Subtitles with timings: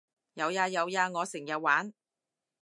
[0.33, 1.93] 有呀有呀我成日玩